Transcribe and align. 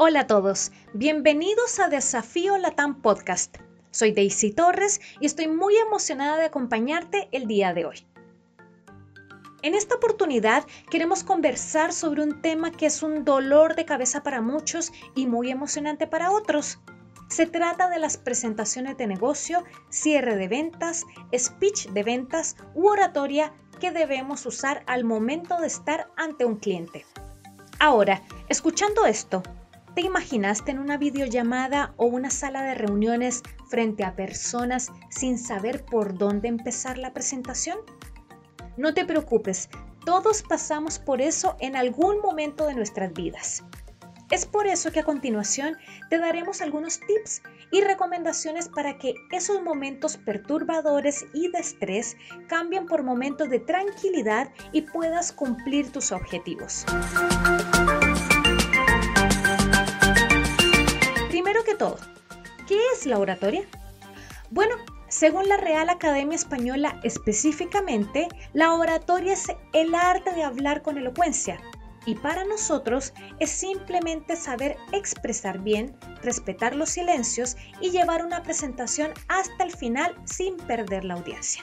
Hola 0.00 0.20
a 0.20 0.26
todos, 0.28 0.70
bienvenidos 0.92 1.80
a 1.80 1.88
Desafío 1.88 2.56
Latam 2.56 3.02
Podcast. 3.02 3.56
Soy 3.90 4.12
Daisy 4.12 4.52
Torres 4.52 5.00
y 5.18 5.26
estoy 5.26 5.48
muy 5.48 5.76
emocionada 5.76 6.36
de 6.36 6.44
acompañarte 6.44 7.28
el 7.32 7.48
día 7.48 7.74
de 7.74 7.84
hoy. 7.84 8.06
En 9.62 9.74
esta 9.74 9.96
oportunidad 9.96 10.64
queremos 10.88 11.24
conversar 11.24 11.92
sobre 11.92 12.22
un 12.22 12.40
tema 12.40 12.70
que 12.70 12.86
es 12.86 13.02
un 13.02 13.24
dolor 13.24 13.74
de 13.74 13.86
cabeza 13.86 14.22
para 14.22 14.40
muchos 14.40 14.92
y 15.16 15.26
muy 15.26 15.50
emocionante 15.50 16.06
para 16.06 16.30
otros. 16.30 16.78
Se 17.28 17.46
trata 17.46 17.90
de 17.90 17.98
las 17.98 18.18
presentaciones 18.18 18.96
de 18.98 19.08
negocio, 19.08 19.64
cierre 19.88 20.36
de 20.36 20.46
ventas, 20.46 21.06
speech 21.36 21.88
de 21.88 22.04
ventas 22.04 22.54
u 22.76 22.86
oratoria 22.86 23.52
que 23.80 23.90
debemos 23.90 24.46
usar 24.46 24.84
al 24.86 25.02
momento 25.02 25.60
de 25.60 25.66
estar 25.66 26.08
ante 26.16 26.44
un 26.44 26.54
cliente. 26.54 27.04
Ahora, 27.80 28.22
escuchando 28.48 29.04
esto, 29.04 29.42
¿te 29.98 30.06
imaginaste 30.06 30.70
en 30.70 30.78
una 30.78 30.96
videollamada 30.96 31.92
o 31.96 32.06
una 32.06 32.30
sala 32.30 32.62
de 32.62 32.76
reuniones 32.76 33.42
frente 33.66 34.04
a 34.04 34.14
personas 34.14 34.92
sin 35.10 35.36
saber 35.36 35.84
por 35.84 36.16
dónde 36.16 36.46
empezar 36.46 36.98
la 36.98 37.12
presentación? 37.12 37.78
No 38.76 38.94
te 38.94 39.04
preocupes, 39.04 39.68
todos 40.06 40.44
pasamos 40.44 41.00
por 41.00 41.20
eso 41.20 41.56
en 41.58 41.74
algún 41.74 42.20
momento 42.20 42.68
de 42.68 42.76
nuestras 42.76 43.12
vidas. 43.12 43.64
Es 44.30 44.46
por 44.46 44.68
eso 44.68 44.92
que 44.92 45.00
a 45.00 45.04
continuación 45.04 45.76
te 46.10 46.18
daremos 46.18 46.60
algunos 46.60 47.00
tips 47.00 47.42
y 47.72 47.80
recomendaciones 47.80 48.68
para 48.68 48.98
que 48.98 49.14
esos 49.32 49.64
momentos 49.64 50.16
perturbadores 50.16 51.26
y 51.34 51.50
de 51.50 51.58
estrés 51.58 52.16
cambien 52.46 52.86
por 52.86 53.02
momentos 53.02 53.50
de 53.50 53.58
tranquilidad 53.58 54.52
y 54.70 54.82
puedas 54.82 55.32
cumplir 55.32 55.90
tus 55.90 56.12
objetivos. 56.12 56.86
Que 61.68 61.74
todo, 61.74 61.98
¿qué 62.66 62.78
es 62.94 63.04
la 63.04 63.18
oratoria? 63.18 63.62
Bueno, 64.50 64.74
según 65.08 65.46
la 65.48 65.58
Real 65.58 65.90
Academia 65.90 66.34
Española 66.34 66.98
específicamente, 67.02 68.26
la 68.54 68.72
oratoria 68.72 69.34
es 69.34 69.48
el 69.74 69.94
arte 69.94 70.32
de 70.32 70.44
hablar 70.44 70.80
con 70.80 70.96
elocuencia, 70.96 71.60
y 72.06 72.14
para 72.14 72.46
nosotros 72.46 73.12
es 73.38 73.50
simplemente 73.50 74.34
saber 74.34 74.78
expresar 74.92 75.58
bien, 75.58 75.94
respetar 76.22 76.74
los 76.74 76.88
silencios 76.88 77.58
y 77.82 77.90
llevar 77.90 78.24
una 78.24 78.42
presentación 78.42 79.12
hasta 79.28 79.62
el 79.62 79.76
final 79.76 80.16
sin 80.24 80.56
perder 80.56 81.04
la 81.04 81.14
audiencia. 81.14 81.62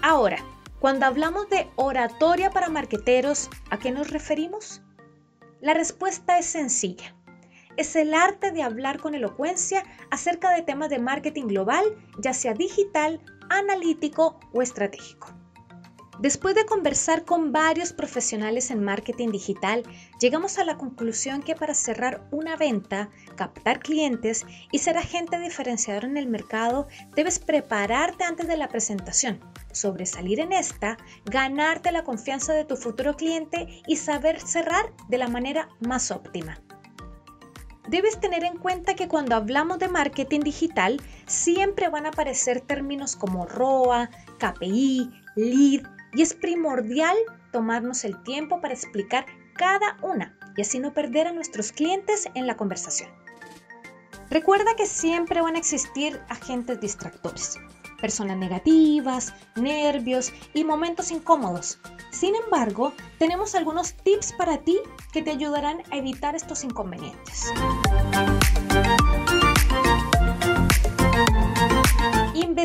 Ahora, 0.00 0.38
cuando 0.78 1.06
hablamos 1.06 1.48
de 1.50 1.66
oratoria 1.74 2.50
para 2.50 2.68
marqueteros, 2.68 3.50
¿a 3.70 3.80
qué 3.80 3.90
nos 3.90 4.10
referimos? 4.10 4.80
La 5.60 5.74
respuesta 5.74 6.38
es 6.38 6.46
sencilla. 6.46 7.17
Es 7.78 7.94
el 7.94 8.12
arte 8.12 8.50
de 8.50 8.64
hablar 8.64 8.98
con 8.98 9.14
elocuencia 9.14 9.84
acerca 10.10 10.50
de 10.50 10.62
temas 10.62 10.90
de 10.90 10.98
marketing 10.98 11.46
global, 11.46 11.84
ya 12.18 12.34
sea 12.34 12.52
digital, 12.52 13.20
analítico 13.50 14.40
o 14.52 14.62
estratégico. 14.62 15.28
Después 16.18 16.56
de 16.56 16.66
conversar 16.66 17.24
con 17.24 17.52
varios 17.52 17.92
profesionales 17.92 18.72
en 18.72 18.82
marketing 18.82 19.28
digital, 19.28 19.84
llegamos 20.20 20.58
a 20.58 20.64
la 20.64 20.76
conclusión 20.76 21.40
que 21.40 21.54
para 21.54 21.72
cerrar 21.72 22.26
una 22.32 22.56
venta, 22.56 23.10
captar 23.36 23.78
clientes 23.78 24.44
y 24.72 24.78
ser 24.78 24.98
agente 24.98 25.38
diferenciador 25.38 26.04
en 26.04 26.16
el 26.16 26.26
mercado, 26.26 26.88
debes 27.14 27.38
prepararte 27.38 28.24
antes 28.24 28.48
de 28.48 28.56
la 28.56 28.66
presentación, 28.66 29.38
sobresalir 29.70 30.40
en 30.40 30.52
esta, 30.52 30.98
ganarte 31.26 31.92
la 31.92 32.02
confianza 32.02 32.54
de 32.54 32.64
tu 32.64 32.76
futuro 32.76 33.14
cliente 33.14 33.68
y 33.86 33.94
saber 33.94 34.40
cerrar 34.40 34.92
de 35.08 35.18
la 35.18 35.28
manera 35.28 35.68
más 35.78 36.10
óptima. 36.10 36.60
Debes 37.88 38.20
tener 38.20 38.44
en 38.44 38.58
cuenta 38.58 38.94
que 38.94 39.08
cuando 39.08 39.34
hablamos 39.34 39.78
de 39.78 39.88
marketing 39.88 40.40
digital, 40.40 41.00
siempre 41.26 41.88
van 41.88 42.04
a 42.04 42.10
aparecer 42.10 42.60
términos 42.60 43.16
como 43.16 43.46
ROA, 43.46 44.10
KPI, 44.38 45.10
lead, 45.36 45.82
y 46.12 46.22
es 46.22 46.34
primordial 46.34 47.16
tomarnos 47.50 48.04
el 48.04 48.22
tiempo 48.24 48.60
para 48.60 48.74
explicar 48.74 49.24
cada 49.54 49.96
una 50.02 50.38
y 50.56 50.60
así 50.60 50.78
no 50.78 50.92
perder 50.92 51.28
a 51.28 51.32
nuestros 51.32 51.72
clientes 51.72 52.28
en 52.34 52.46
la 52.46 52.58
conversación. 52.58 53.10
Recuerda 54.30 54.76
que 54.76 54.84
siempre 54.84 55.40
van 55.40 55.56
a 55.56 55.58
existir 55.58 56.20
agentes 56.28 56.80
distractores, 56.80 57.58
personas 58.00 58.36
negativas, 58.36 59.32
nervios 59.56 60.32
y 60.52 60.64
momentos 60.64 61.10
incómodos. 61.10 61.80
Sin 62.10 62.34
embargo, 62.34 62.92
tenemos 63.18 63.54
algunos 63.54 63.94
tips 63.94 64.32
para 64.34 64.58
ti 64.58 64.78
que 65.12 65.22
te 65.22 65.30
ayudarán 65.30 65.82
a 65.90 65.96
evitar 65.96 66.34
estos 66.34 66.64
inconvenientes. 66.64 67.52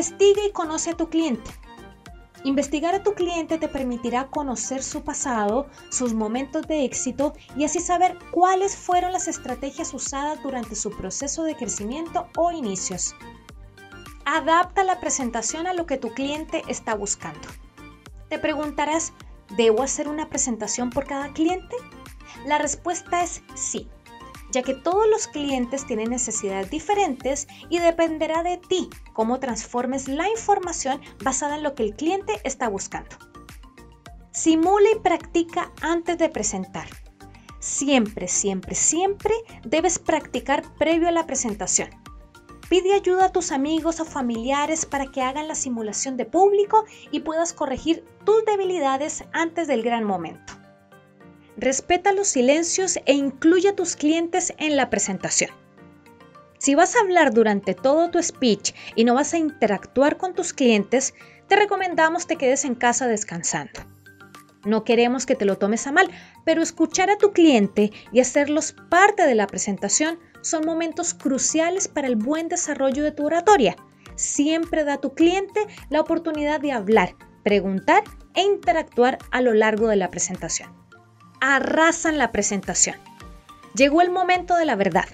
Investiga 0.04 0.44
y 0.46 0.52
conoce 0.52 0.90
a 0.90 0.96
tu 0.98 1.08
cliente. 1.08 1.50
Investigar 2.42 2.94
a 2.94 3.02
tu 3.02 3.14
cliente 3.14 3.56
te 3.56 3.68
permitirá 3.68 4.26
conocer 4.26 4.82
su 4.82 5.02
pasado, 5.02 5.66
sus 5.88 6.12
momentos 6.12 6.66
de 6.66 6.84
éxito 6.84 7.32
y 7.56 7.64
así 7.64 7.80
saber 7.80 8.18
cuáles 8.30 8.76
fueron 8.76 9.12
las 9.12 9.28
estrategias 9.28 9.94
usadas 9.94 10.42
durante 10.42 10.74
su 10.74 10.90
proceso 10.90 11.42
de 11.44 11.56
crecimiento 11.56 12.28
o 12.36 12.52
inicios. 12.52 13.14
Adapta 14.26 14.84
la 14.84 15.00
presentación 15.00 15.66
a 15.66 15.72
lo 15.72 15.86
que 15.86 15.96
tu 15.96 16.12
cliente 16.12 16.62
está 16.68 16.94
buscando. 16.94 17.48
Te 18.28 18.38
preguntarás, 18.38 19.14
¿debo 19.56 19.82
hacer 19.82 20.06
una 20.06 20.28
presentación 20.28 20.90
por 20.90 21.06
cada 21.06 21.32
cliente? 21.32 21.76
La 22.44 22.58
respuesta 22.58 23.22
es 23.22 23.42
sí 23.54 23.88
ya 24.54 24.62
que 24.62 24.74
todos 24.74 25.06
los 25.08 25.26
clientes 25.26 25.84
tienen 25.84 26.10
necesidades 26.10 26.70
diferentes 26.70 27.48
y 27.68 27.80
dependerá 27.80 28.42
de 28.44 28.56
ti 28.56 28.88
cómo 29.12 29.40
transformes 29.40 30.08
la 30.08 30.28
información 30.30 31.00
basada 31.22 31.56
en 31.56 31.64
lo 31.64 31.74
que 31.74 31.82
el 31.82 31.96
cliente 31.96 32.40
está 32.44 32.68
buscando. 32.68 33.16
Simula 34.30 34.88
y 34.94 35.00
practica 35.00 35.72
antes 35.82 36.18
de 36.18 36.28
presentar. 36.28 36.86
Siempre, 37.58 38.28
siempre, 38.28 38.74
siempre 38.74 39.34
debes 39.64 39.98
practicar 39.98 40.62
previo 40.78 41.08
a 41.08 41.12
la 41.12 41.26
presentación. 41.26 41.90
Pide 42.68 42.94
ayuda 42.94 43.26
a 43.26 43.32
tus 43.32 43.52
amigos 43.52 44.00
o 44.00 44.04
familiares 44.04 44.86
para 44.86 45.06
que 45.06 45.22
hagan 45.22 45.48
la 45.48 45.54
simulación 45.54 46.16
de 46.16 46.26
público 46.26 46.84
y 47.10 47.20
puedas 47.20 47.52
corregir 47.52 48.04
tus 48.24 48.44
debilidades 48.44 49.24
antes 49.32 49.66
del 49.66 49.82
gran 49.82 50.04
momento. 50.04 50.63
Respeta 51.56 52.12
los 52.12 52.26
silencios 52.26 52.98
e 53.06 53.12
incluye 53.12 53.68
a 53.68 53.76
tus 53.76 53.94
clientes 53.94 54.52
en 54.58 54.76
la 54.76 54.90
presentación. 54.90 55.50
Si 56.58 56.74
vas 56.74 56.96
a 56.96 57.00
hablar 57.00 57.32
durante 57.32 57.74
todo 57.74 58.10
tu 58.10 58.20
speech 58.20 58.74
y 58.96 59.04
no 59.04 59.14
vas 59.14 59.34
a 59.34 59.38
interactuar 59.38 60.16
con 60.16 60.34
tus 60.34 60.52
clientes, 60.52 61.14
te 61.46 61.54
recomendamos 61.54 62.26
te 62.26 62.36
quedes 62.36 62.64
en 62.64 62.74
casa 62.74 63.06
descansando. 63.06 63.80
No 64.64 64.82
queremos 64.82 65.26
que 65.26 65.36
te 65.36 65.44
lo 65.44 65.56
tomes 65.56 65.86
a 65.86 65.92
mal, 65.92 66.10
pero 66.44 66.60
escuchar 66.60 67.08
a 67.10 67.18
tu 67.18 67.32
cliente 67.32 67.92
y 68.12 68.18
hacerlos 68.18 68.74
parte 68.88 69.24
de 69.24 69.36
la 69.36 69.46
presentación 69.46 70.18
son 70.40 70.64
momentos 70.66 71.14
cruciales 71.14 71.86
para 71.86 72.08
el 72.08 72.16
buen 72.16 72.48
desarrollo 72.48 73.04
de 73.04 73.12
tu 73.12 73.26
oratoria. 73.26 73.76
Siempre 74.16 74.82
da 74.82 74.94
a 74.94 75.00
tu 75.00 75.14
cliente 75.14 75.60
la 75.88 76.00
oportunidad 76.00 76.60
de 76.60 76.72
hablar, 76.72 77.14
preguntar 77.44 78.02
e 78.34 78.42
interactuar 78.42 79.18
a 79.30 79.40
lo 79.40 79.52
largo 79.52 79.86
de 79.86 79.96
la 79.96 80.10
presentación 80.10 80.83
arrasan 81.52 82.16
la 82.16 82.32
presentación. 82.32 82.96
Llegó 83.74 84.00
el 84.00 84.10
momento 84.10 84.56
de 84.56 84.64
la 84.64 84.76
verdad, 84.76 85.08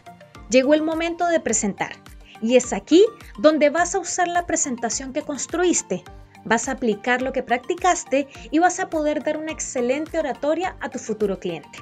llegó 0.48 0.74
el 0.74 0.82
momento 0.82 1.26
de 1.26 1.40
presentar. 1.40 1.92
Y 2.40 2.56
es 2.56 2.72
aquí 2.72 3.04
donde 3.38 3.68
vas 3.68 3.94
a 3.94 3.98
usar 3.98 4.28
la 4.28 4.46
presentación 4.46 5.12
que 5.12 5.22
construiste, 5.22 6.04
vas 6.44 6.68
a 6.68 6.72
aplicar 6.72 7.20
lo 7.20 7.32
que 7.32 7.42
practicaste 7.42 8.28
y 8.50 8.58
vas 8.60 8.80
a 8.80 8.88
poder 8.88 9.24
dar 9.24 9.36
una 9.36 9.52
excelente 9.52 10.18
oratoria 10.18 10.76
a 10.80 10.88
tu 10.88 10.98
futuro 10.98 11.38
cliente. 11.38 11.78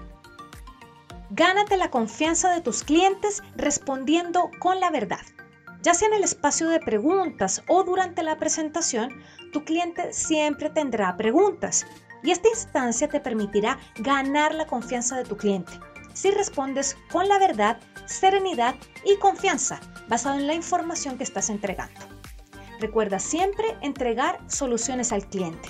Gánate 1.31 1.77
la 1.77 1.91
confianza 1.91 2.51
de 2.53 2.63
tus 2.63 2.83
clientes 2.83 3.43
respondiendo 3.55 4.51
con 4.61 4.81
la 4.81 4.91
verdad. 4.91 5.21
Ya 5.83 5.95
sea 5.95 6.09
en 6.09 6.15
el 6.15 6.25
espacio 6.25 6.69
de 6.71 6.81
preguntas 6.81 7.63
o 7.69 7.85
durante 7.85 8.23
la 8.23 8.39
presentación, 8.39 9.11
tu 9.53 9.65
cliente 9.65 10.13
siempre 10.13 10.71
tendrá 10.71 11.17
preguntas, 11.17 11.87
y 12.23 12.31
esta 12.31 12.49
instancia 12.49 13.09
te 13.09 13.21
permitirá 13.21 13.79
ganar 13.97 14.55
la 14.55 14.67
confianza 14.67 15.17
de 15.17 15.25
tu 15.25 15.37
cliente 15.37 15.73
si 16.19 16.33
respondes 16.33 16.97
con 17.13 17.29
la 17.29 17.39
verdad, 17.39 17.79
serenidad 18.07 18.75
y 19.05 19.17
confianza 19.19 19.79
basado 20.09 20.37
en 20.37 20.49
la 20.49 20.55
información 20.55 21.17
que 21.17 21.23
estás 21.23 21.49
entregando. 21.49 22.01
Recuerda 22.81 23.21
siempre 23.21 23.77
entregar 23.83 24.41
soluciones 24.49 25.13
al 25.13 25.29
cliente. 25.29 25.69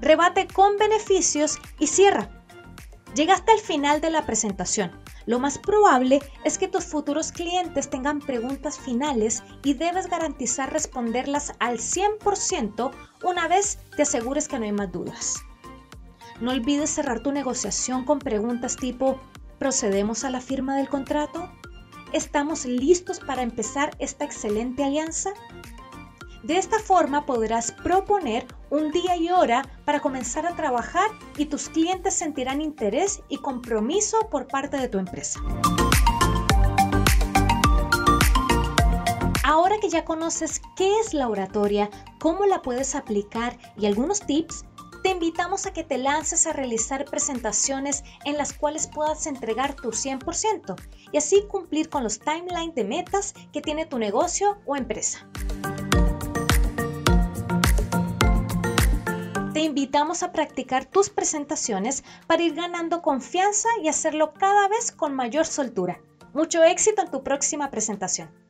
Rebate 0.00 0.48
con 0.48 0.76
beneficios 0.76 1.58
y 1.78 1.86
cierra. 1.86 2.28
Llegaste 3.14 3.52
al 3.52 3.60
final 3.60 4.00
de 4.00 4.10
la 4.10 4.26
presentación. 4.26 4.90
Lo 5.24 5.38
más 5.38 5.56
probable 5.56 6.20
es 6.44 6.58
que 6.58 6.66
tus 6.66 6.84
futuros 6.84 7.30
clientes 7.30 7.88
tengan 7.88 8.18
preguntas 8.18 8.80
finales 8.80 9.44
y 9.62 9.74
debes 9.74 10.08
garantizar 10.08 10.72
responderlas 10.72 11.52
al 11.60 11.78
100% 11.78 12.90
una 13.22 13.46
vez 13.46 13.78
te 13.94 14.02
asegures 14.02 14.48
que 14.48 14.58
no 14.58 14.64
hay 14.64 14.72
más 14.72 14.90
dudas. 14.90 15.46
No 16.40 16.50
olvides 16.50 16.90
cerrar 16.90 17.20
tu 17.20 17.32
negociación 17.32 18.04
con 18.04 18.18
preguntas 18.18 18.76
tipo 18.76 19.18
¿Procedemos 19.58 20.24
a 20.24 20.30
la 20.30 20.42
firma 20.42 20.76
del 20.76 20.88
contrato? 20.88 21.50
¿Estamos 22.12 22.66
listos 22.66 23.20
para 23.20 23.40
empezar 23.40 23.96
esta 23.98 24.26
excelente 24.26 24.84
alianza? 24.84 25.30
De 26.42 26.58
esta 26.58 26.78
forma 26.78 27.24
podrás 27.24 27.72
proponer 27.72 28.46
un 28.68 28.92
día 28.92 29.16
y 29.16 29.30
hora 29.30 29.62
para 29.86 30.00
comenzar 30.00 30.46
a 30.46 30.54
trabajar 30.54 31.10
y 31.38 31.46
tus 31.46 31.70
clientes 31.70 32.14
sentirán 32.14 32.60
interés 32.60 33.22
y 33.30 33.38
compromiso 33.38 34.28
por 34.30 34.46
parte 34.46 34.76
de 34.76 34.88
tu 34.88 34.98
empresa. 34.98 35.40
Ahora 39.42 39.78
que 39.80 39.88
ya 39.88 40.04
conoces 40.04 40.60
qué 40.76 41.00
es 41.00 41.14
la 41.14 41.28
oratoria, 41.28 41.88
cómo 42.20 42.44
la 42.44 42.60
puedes 42.60 42.94
aplicar 42.94 43.56
y 43.78 43.86
algunos 43.86 44.20
tips, 44.20 44.66
te 45.06 45.12
invitamos 45.12 45.66
a 45.66 45.72
que 45.72 45.84
te 45.84 45.98
lances 45.98 46.48
a 46.48 46.52
realizar 46.52 47.04
presentaciones 47.04 48.02
en 48.24 48.36
las 48.36 48.52
cuales 48.52 48.88
puedas 48.88 49.28
entregar 49.28 49.76
tu 49.76 49.90
100% 49.92 50.74
y 51.12 51.16
así 51.16 51.44
cumplir 51.46 51.88
con 51.88 52.02
los 52.02 52.18
timelines 52.18 52.74
de 52.74 52.82
metas 52.82 53.32
que 53.52 53.60
tiene 53.60 53.86
tu 53.86 54.00
negocio 54.00 54.58
o 54.66 54.74
empresa. 54.74 55.24
Te 59.54 59.60
invitamos 59.60 60.24
a 60.24 60.32
practicar 60.32 60.86
tus 60.86 61.08
presentaciones 61.08 62.02
para 62.26 62.42
ir 62.42 62.56
ganando 62.56 63.00
confianza 63.00 63.68
y 63.80 63.86
hacerlo 63.86 64.34
cada 64.34 64.66
vez 64.66 64.90
con 64.90 65.14
mayor 65.14 65.46
soltura. 65.46 66.00
Mucho 66.34 66.64
éxito 66.64 67.02
en 67.02 67.12
tu 67.12 67.22
próxima 67.22 67.70
presentación. 67.70 68.45